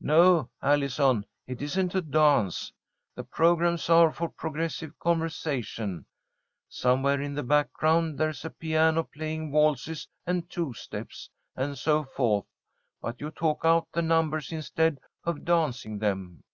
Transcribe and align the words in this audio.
No, 0.00 0.48
Allison, 0.62 1.26
it 1.48 1.60
isn't 1.60 1.96
a 1.96 2.00
dance. 2.00 2.72
The 3.16 3.24
programmes 3.24 3.90
are 3.90 4.12
for 4.12 4.28
progressive 4.28 4.96
conversation. 5.00 6.06
Somewhere 6.68 7.20
in 7.20 7.34
the 7.34 7.42
background 7.42 8.16
there's 8.16 8.44
a 8.44 8.50
piano 8.50 9.02
playing 9.02 9.50
waltzes 9.50 10.06
and 10.24 10.48
two 10.48 10.72
steps, 10.74 11.28
and 11.56 11.76
so 11.76 12.04
forth, 12.04 12.44
but 13.02 13.20
you 13.20 13.32
talk 13.32 13.62
out 13.64 13.88
the 13.92 14.00
numbers 14.02 14.52
instead 14.52 15.00
of 15.24 15.44
dancing 15.44 15.98
them. 15.98 16.44